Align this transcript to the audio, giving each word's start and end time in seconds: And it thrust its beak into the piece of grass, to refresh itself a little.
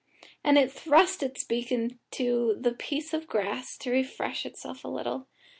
And 0.43 0.57
it 0.57 0.71
thrust 0.71 1.21
its 1.21 1.43
beak 1.43 1.71
into 1.71 2.57
the 2.59 2.71
piece 2.71 3.13
of 3.13 3.27
grass, 3.27 3.77
to 3.77 3.91
refresh 3.91 4.47
itself 4.47 4.83
a 4.83 4.87
little. 4.87 5.27